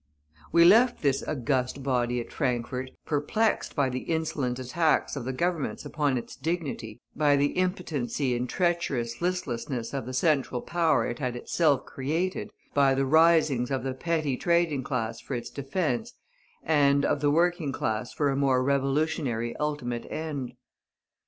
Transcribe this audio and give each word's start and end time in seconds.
We 0.51 0.65
left 0.65 1.03
this 1.03 1.21
august 1.27 1.83
body 1.83 2.19
at 2.19 2.31
Frankfort, 2.31 2.89
perplexed 3.05 3.75
by 3.75 3.89
the 3.89 3.99
insolent 3.99 4.57
attacks 4.57 5.15
of 5.15 5.25
the 5.25 5.31
Governments 5.31 5.85
upon 5.85 6.17
its 6.17 6.35
dignity, 6.35 6.99
by 7.15 7.35
the 7.35 7.51
impotency 7.55 8.35
and 8.35 8.49
treacherous 8.49 9.21
listlessness 9.21 9.93
of 9.93 10.07
the 10.07 10.13
Central 10.15 10.63
Power 10.63 11.05
it 11.05 11.19
had 11.19 11.35
itself 11.35 11.85
created, 11.85 12.49
by 12.73 12.95
the 12.95 13.05
risings 13.05 13.69
of 13.69 13.83
the 13.83 13.93
petty 13.93 14.35
trading 14.37 14.81
class 14.81 15.19
for 15.21 15.35
its 15.35 15.51
defence, 15.51 16.13
and 16.63 17.05
of 17.05 17.21
the 17.21 17.29
working 17.29 17.71
class 17.71 18.11
for 18.11 18.29
a 18.31 18.35
more 18.35 18.63
revolutionary 18.63 19.55
ultimate 19.57 20.07
end. 20.09 20.53